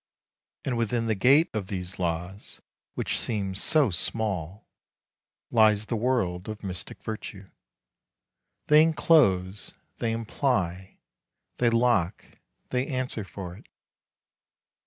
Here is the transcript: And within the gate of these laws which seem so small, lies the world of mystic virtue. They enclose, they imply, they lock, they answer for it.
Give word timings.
And 0.65 0.77
within 0.77 1.05
the 1.05 1.13
gate 1.13 1.51
of 1.53 1.67
these 1.67 1.99
laws 1.99 2.59
which 2.95 3.19
seem 3.19 3.53
so 3.53 3.91
small, 3.91 4.65
lies 5.51 5.85
the 5.85 5.95
world 5.95 6.49
of 6.49 6.63
mystic 6.63 7.03
virtue. 7.03 7.51
They 8.65 8.81
enclose, 8.81 9.75
they 9.99 10.11
imply, 10.11 10.97
they 11.57 11.69
lock, 11.69 12.25
they 12.71 12.87
answer 12.87 13.23
for 13.23 13.55
it. 13.55 13.67